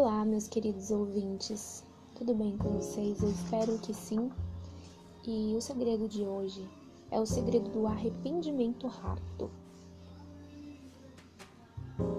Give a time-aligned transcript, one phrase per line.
[0.00, 3.20] Olá, meus queridos ouvintes, tudo bem com vocês?
[3.20, 4.30] Eu espero que sim.
[5.26, 6.64] E o segredo de hoje
[7.10, 9.50] é o segredo do arrependimento rápido.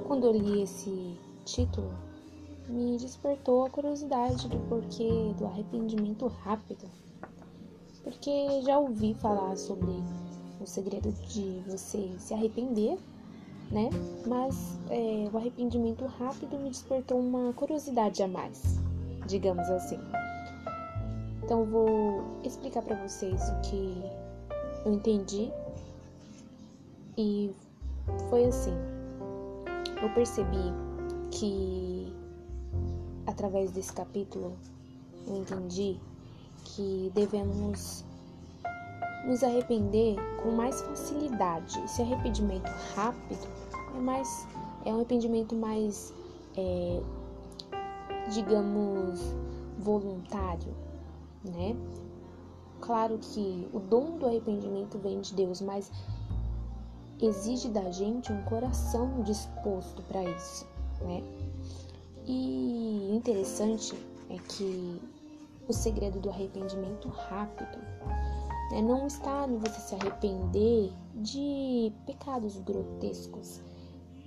[0.05, 1.89] Quando eu li esse título,
[2.67, 6.85] me despertou a curiosidade do porquê do arrependimento rápido.
[8.03, 10.03] Porque já ouvi falar sobre
[10.59, 12.99] o segredo de você se arrepender
[13.71, 13.89] né?
[14.25, 18.79] Mas é, o arrependimento rápido me despertou uma curiosidade a mais,
[19.27, 19.99] digamos assim.
[21.43, 24.03] Então vou explicar para vocês o que
[24.85, 25.51] eu entendi
[27.17, 27.51] e
[28.29, 28.73] foi assim.
[30.01, 30.73] Eu percebi
[31.31, 32.13] que
[33.27, 34.53] através desse capítulo
[35.27, 35.99] eu entendi
[36.63, 38.03] que devemos
[39.25, 41.79] nos arrepender com mais facilidade.
[41.83, 43.47] Esse arrependimento rápido
[43.95, 44.47] é mais
[44.85, 46.13] é um arrependimento mais
[46.55, 47.01] é,
[48.31, 49.19] digamos
[49.77, 50.73] voluntário,
[51.43, 51.75] né?
[52.81, 55.91] Claro que o dom do arrependimento vem de Deus, mas
[57.21, 60.65] exige da gente um coração disposto para isso,
[61.01, 61.21] né?
[62.25, 63.93] E interessante
[64.29, 65.01] é que
[65.67, 67.77] o segredo do arrependimento rápido
[68.71, 73.61] né, não está no você se arrepender de pecados grotescos,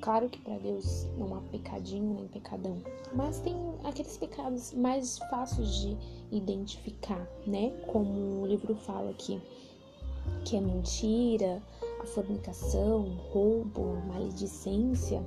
[0.02, 2.76] Claro que para Deus não há pecadinho nem pecadão,
[3.14, 5.96] mas tem aqueles pecados mais fáceis de
[6.32, 7.70] identificar, né?
[7.86, 9.40] Como o livro fala aqui,
[10.44, 11.62] que é mentira,
[12.00, 15.22] a fornicação, roubo, maledicência,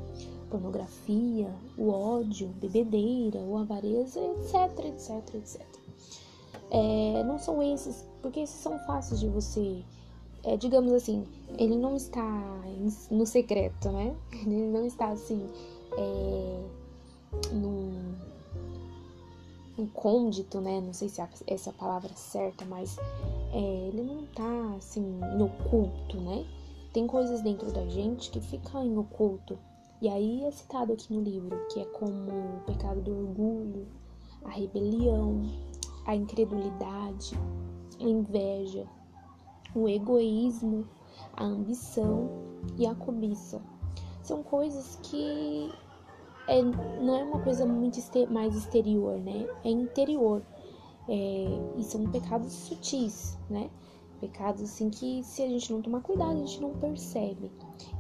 [0.50, 5.62] pornografia, o ódio, bebedeira, o avareza, etc, etc, etc.
[6.70, 9.84] É, não são esses, porque esses são fáceis de você
[10.44, 11.26] é, digamos assim,
[11.60, 12.24] ele não está
[13.12, 14.16] no secreto, né?
[14.46, 15.50] Ele não está assim,
[15.98, 16.64] é,
[17.52, 18.14] num,
[19.76, 20.80] num côndito, né?
[20.82, 22.96] Não sei se é essa palavra é certa, mas
[23.52, 25.02] é, ele não está assim
[25.36, 26.46] no oculto, né?
[26.94, 29.58] Tem coisas dentro da gente que ficam em oculto.
[30.00, 33.88] E aí é citado aqui no livro, que é como o pecado do orgulho,
[34.44, 35.42] a rebelião,
[36.06, 37.36] a incredulidade,
[38.00, 38.88] a inveja,
[39.74, 40.88] o egoísmo,
[41.34, 42.30] a ambição
[42.78, 43.62] e a cobiça.
[44.24, 45.72] São coisas que
[46.48, 48.00] é, não é uma coisa muito
[48.32, 49.48] mais exterior, né?
[49.64, 50.42] É interior.
[51.08, 51.48] É,
[51.78, 53.70] e são pecados sutis, né?
[54.20, 57.52] Pecados assim que se a gente não tomar cuidado, a gente não percebe.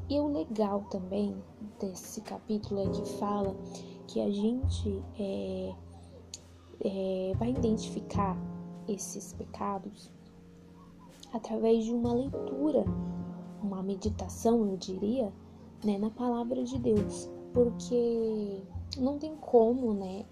[0.09, 1.35] E o legal também
[1.79, 3.55] desse capítulo é que fala
[4.07, 5.73] que a gente é,
[6.81, 8.37] é, vai identificar
[8.87, 10.11] esses pecados?
[11.33, 12.85] Através de uma leitura,
[13.61, 15.33] uma meditação, eu diria,
[15.83, 18.61] né, na palavra de Deus, porque
[18.97, 20.25] não tem como, né,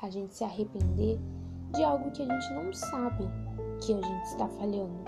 [0.00, 1.18] a gente se arrepender
[1.74, 3.24] de algo que a gente não sabe
[3.80, 5.04] que a gente está falhando.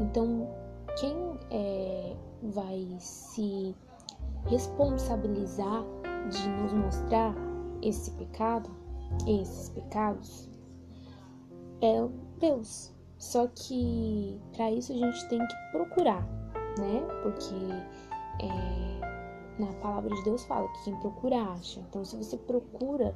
[0.00, 0.48] Então,
[1.00, 1.14] quem
[1.50, 3.74] é, vai se
[4.46, 5.84] responsabilizar
[6.30, 7.34] de nos mostrar
[7.82, 8.70] esse pecado,
[9.26, 10.47] esses pecados,
[11.80, 12.08] é
[12.38, 16.22] Deus, só que para isso a gente tem que procurar,
[16.78, 17.00] né?
[17.22, 17.54] Porque
[18.44, 19.08] é,
[19.58, 21.80] na palavra de Deus fala que quem procura acha.
[21.80, 23.14] Então, se você procura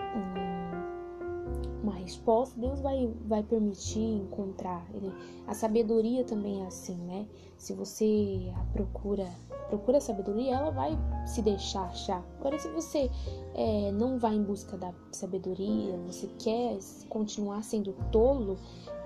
[0.00, 4.84] um, uma resposta, Deus vai, vai permitir encontrar.
[4.94, 5.12] Ele,
[5.46, 7.26] a sabedoria também é assim, né?
[7.56, 9.28] Se você a procura
[9.68, 10.96] procura sabedoria, ela vai
[11.26, 12.24] se deixar achar.
[12.38, 13.10] Agora, se você
[13.54, 16.78] é, não vai em busca da sabedoria, você quer
[17.08, 18.56] continuar sendo tolo,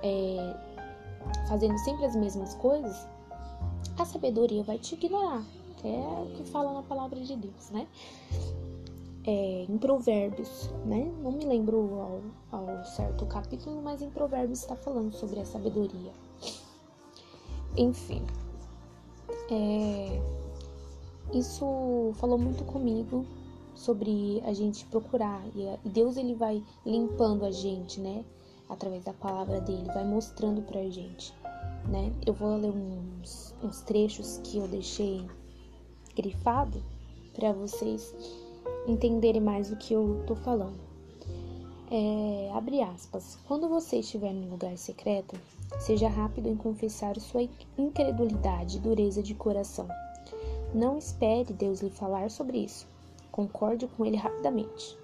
[0.02, 0.56] é,
[1.48, 3.08] fazendo sempre as mesmas coisas,
[3.98, 5.44] a sabedoria vai te ignorar.
[5.82, 7.86] É o que fala na palavra de Deus, né?
[9.26, 11.10] É, em Provérbios, né?
[11.22, 12.22] Não me lembro
[12.52, 16.12] ao, ao certo capítulo, mas em Provérbios está falando sobre a sabedoria.
[17.76, 18.26] Enfim,
[19.50, 20.20] é,
[21.32, 23.24] isso falou muito comigo
[23.74, 28.24] sobre a gente procurar e Deus ele vai limpando a gente, né?
[28.68, 31.34] Através da palavra dele, vai mostrando pra gente,
[31.88, 32.12] né?
[32.24, 35.26] Eu vou ler uns, uns trechos que eu deixei
[36.14, 36.82] grifado
[37.34, 38.14] para vocês
[38.86, 40.78] entenderem mais o que eu tô falando.
[41.90, 43.36] É, abre aspas.
[43.48, 45.36] Quando você estiver no lugar secreto,
[45.80, 49.88] seja rápido em confessar sua incredulidade e dureza de coração
[50.74, 52.86] não espere Deus lhe falar sobre isso.
[53.30, 54.98] Concorde com ele rapidamente.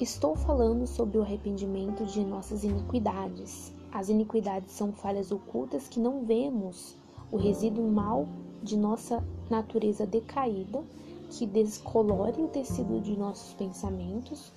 [0.00, 3.72] Estou falando sobre o arrependimento de nossas iniquidades.
[3.92, 6.96] As iniquidades são falhas ocultas que não vemos,
[7.30, 8.26] o resíduo mal
[8.62, 10.82] de nossa natureza decaída,
[11.30, 14.52] que descolore o tecido de nossos pensamentos,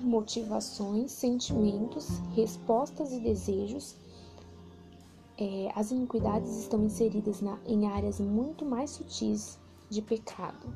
[0.00, 3.96] motivações, sentimentos, respostas e desejos.
[5.40, 9.58] É, as iniquidades estão inseridas na, em áreas muito mais sutis
[9.88, 10.68] de pecado,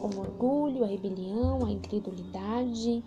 [0.00, 3.04] como orgulho, a rebelião, a incredulidade,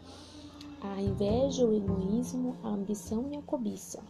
[0.79, 4.03] a inveja, o egoísmo, a ambição e a cobiça.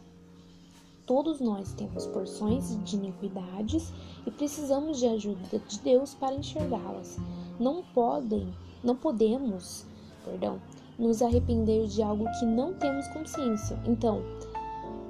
[1.06, 3.94] Todos nós temos porções de iniquidades
[4.28, 7.18] e precisamos de ajuda de Deus para enxergá-las.
[7.57, 8.54] Não podem,
[8.84, 9.86] não podemos,
[10.25, 10.62] perdão,
[11.00, 13.81] nos arrepender de algo que não temos consciência.
[13.88, 14.22] Então,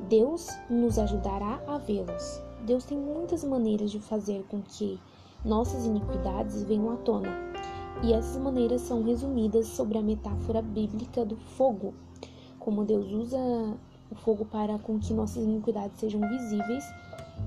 [0.09, 2.44] Deus nos ajudará a vê-las.
[2.65, 5.00] Deus tem muitas maneiras de fazer com que
[5.45, 7.29] nossas iniquidades venham à tona.
[8.01, 11.94] E essas maneiras são resumidas sobre a metáfora bíblica do fogo.
[12.57, 13.38] Como Deus usa
[14.09, 16.83] o fogo para com que nossas iniquidades sejam visíveis,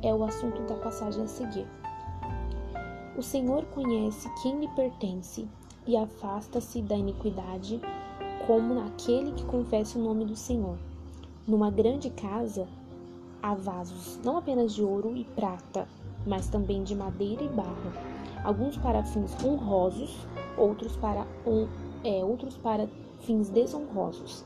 [0.01, 1.67] é o assunto da passagem a seguir.
[3.19, 5.49] O Senhor conhece quem lhe pertence
[5.85, 7.81] e afasta-se da iniquidade,
[8.47, 10.79] como aquele que confessa o nome do Senhor.
[11.47, 12.69] Numa grande casa
[13.43, 15.89] há vasos, não apenas de ouro e prata,
[16.25, 17.93] mas também de madeira e barro,
[18.45, 20.17] alguns para fins honrosos,
[20.57, 21.67] outros para, um,
[22.05, 22.89] é, outros para
[23.21, 24.45] fins desonrosos.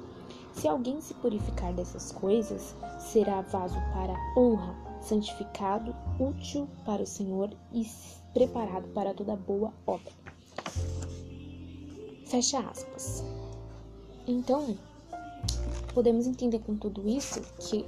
[0.52, 7.50] Se alguém se purificar dessas coisas, será vaso para honra, santificado, útil para o Senhor
[7.74, 7.86] e
[8.32, 10.12] preparado para toda boa obra.
[12.24, 13.22] Fecha aspas.
[14.26, 14.76] Então,
[15.96, 17.82] podemos entender com tudo isso que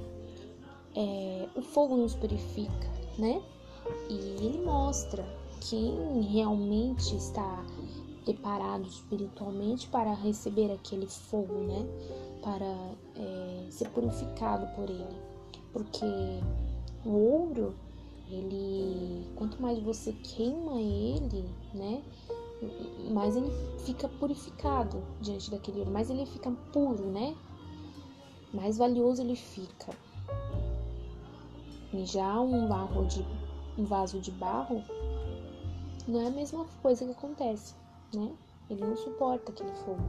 [0.97, 3.43] é, o fogo nos purifica, né?
[4.09, 5.23] E ele mostra
[5.61, 7.63] quem realmente está
[8.25, 11.87] preparado espiritualmente para receber aquele fogo, né?
[12.43, 15.19] Para é, ser purificado por ele.
[15.71, 16.07] Porque
[17.05, 17.75] o ouro,
[18.31, 21.45] ele, quanto mais você queima ele,
[21.75, 22.03] né?
[23.11, 23.53] Mais ele
[23.85, 27.37] fica purificado diante daquele ouro, mais ele fica puro, né?
[28.53, 29.93] Mais valioso ele fica.
[31.93, 33.25] E já um barro de
[33.79, 34.83] um vaso de barro,
[36.07, 37.75] não é a mesma coisa que acontece,
[38.13, 38.33] né?
[38.69, 40.03] Ele não suporta aquele fogo.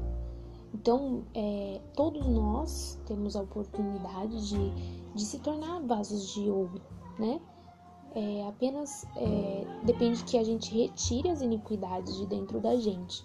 [0.73, 4.69] Então, é, todos nós temos a oportunidade de,
[5.13, 6.81] de se tornar vasos de ouro,
[7.17, 7.39] né?
[8.15, 13.23] É, apenas é, depende que a gente retire as iniquidades de dentro da gente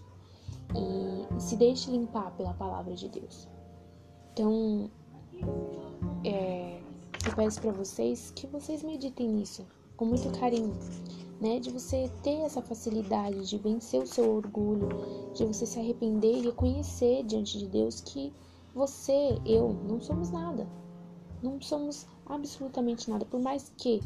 [0.75, 3.49] e, se deixe limpar pela palavra de Deus.
[4.33, 4.91] Então,
[6.25, 6.81] é,
[7.27, 9.67] eu peço para vocês que vocês meditem nisso,
[9.97, 10.75] com muito carinho,
[11.41, 11.59] né?
[11.59, 14.89] De você ter essa facilidade de vencer o seu orgulho,
[15.35, 18.33] de você se arrepender e reconhecer diante de Deus que
[18.75, 20.67] você, eu, não somos nada.
[21.43, 24.01] Não somos absolutamente nada, por mais que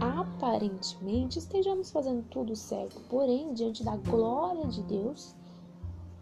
[0.00, 5.34] aparentemente estejamos fazendo tudo certo, porém, diante da glória de Deus,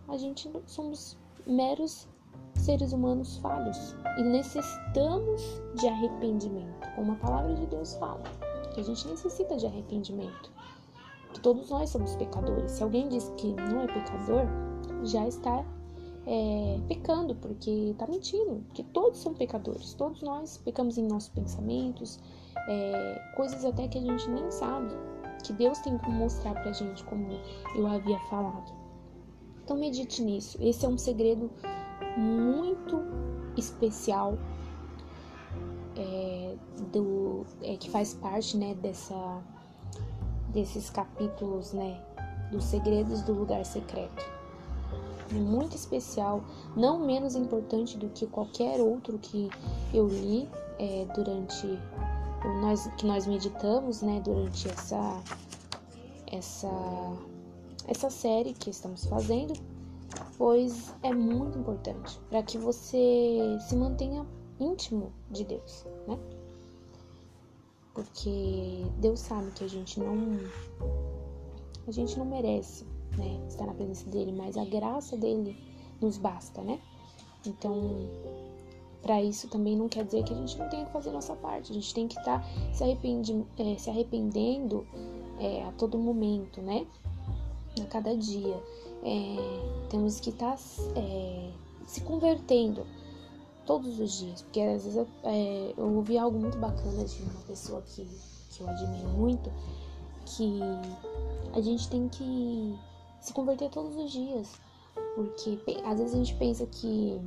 [0.09, 1.17] a gente somos
[1.47, 2.09] meros
[2.55, 5.43] seres humanos falhos e necessitamos
[5.75, 8.23] de arrependimento, como a palavra de Deus fala
[8.75, 10.51] que a gente necessita de arrependimento.
[11.33, 12.73] Que todos nós somos pecadores.
[12.73, 14.47] Se alguém diz que não é pecador,
[15.05, 15.65] já está
[16.27, 18.63] é, pecando, porque está mentindo.
[18.67, 19.95] Porque todos são pecadores.
[19.95, 22.19] Todos nós pecamos em nossos pensamentos,
[22.69, 24.93] é, coisas até que a gente nem sabe.
[25.45, 27.29] Que Deus tem que mostrar pra gente, como
[27.77, 28.73] eu havia falado.
[29.63, 30.59] Então medite nisso.
[30.61, 31.51] Esse é um segredo
[32.17, 33.03] muito
[33.57, 34.39] especial
[35.97, 36.57] é,
[36.93, 39.43] do é, que faz parte né dessa
[40.49, 42.01] desses capítulos né
[42.51, 44.25] dos segredos do lugar secreto.
[45.31, 46.45] É muito especial
[46.77, 49.51] não menos importante do que qualquer outro que
[49.93, 51.67] eu li é, durante
[52.61, 55.23] nós que nós meditamos né durante essa
[56.31, 56.71] essa
[57.87, 59.55] essa série que estamos fazendo
[60.37, 64.27] pois é muito importante para que você se mantenha
[64.59, 66.19] íntimo de Deus, né?
[67.93, 70.39] Porque Deus sabe que a gente não
[71.87, 72.85] a gente não merece,
[73.17, 75.57] né, estar na presença dele, mas a graça dele
[76.01, 76.81] nos basta, né?
[77.47, 78.09] Então,
[79.03, 81.71] para isso também não quer dizer que a gente não tenha que fazer nossa parte.
[81.71, 82.85] A gente tem que estar tá se,
[83.59, 84.87] é, se arrependendo
[85.39, 86.87] é, a todo momento, né?
[87.81, 88.57] A cada dia.
[89.05, 90.63] É, temos que estar tá,
[90.97, 91.51] é,
[91.87, 92.87] se convertendo
[93.67, 97.41] todos os dias, porque às vezes eu, é, eu ouvi algo muito bacana de uma
[97.47, 98.07] pessoa que,
[98.51, 99.51] que eu admiro muito,
[100.27, 100.61] que
[101.53, 102.79] a gente tem que
[103.21, 104.53] se converter todos os dias,
[105.15, 107.21] porque às vezes a gente pensa que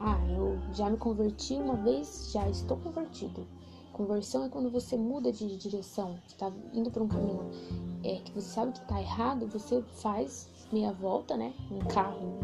[0.00, 3.46] ah, eu já me converti uma vez, já estou convertido.
[3.96, 7.50] Conversão é quando você muda de direção, está indo para um caminho.
[8.04, 11.54] é que você sabe que tá errado, você faz meia volta, né?
[11.70, 12.38] Um carro,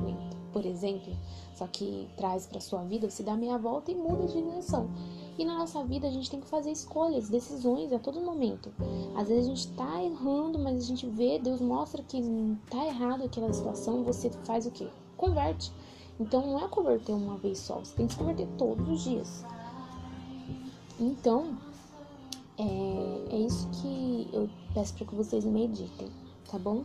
[0.51, 1.15] por exemplo,
[1.55, 4.89] só que traz para sua vida, você dá meia volta e muda de direção.
[5.37, 8.73] E na nossa vida a gente tem que fazer escolhas, decisões a todo momento.
[9.15, 12.23] Às vezes a gente tá errando, mas a gente vê, Deus mostra que
[12.71, 14.89] tá errado aquela situação você faz o quê?
[15.19, 15.71] Converte.
[16.19, 19.45] Então não é converter uma vez só, você tem que converter todos os dias.
[21.01, 21.57] Então,
[22.59, 26.11] é, é isso que eu peço para que vocês meditem,
[26.51, 26.85] tá bom?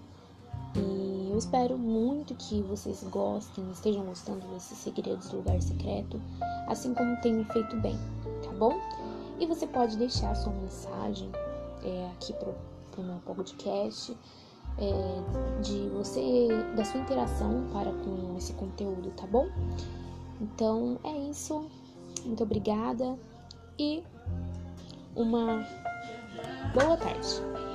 [0.76, 6.20] E eu espero muito que vocês gostem, estejam gostando desses segredos do lugar secreto,
[6.68, 7.98] assim como tem me feito bem,
[8.44, 8.74] tá bom?
[9.40, 11.30] E você pode deixar sua mensagem
[11.84, 12.56] é, aqui pro,
[12.92, 14.18] pro meu podcast,
[14.80, 19.48] é, de você, da sua interação para com esse conteúdo, tá bom?
[20.42, 21.66] Então é isso.
[22.26, 23.18] Muito obrigada
[23.80, 24.04] e
[25.16, 25.66] uma
[26.74, 27.67] boa tarde.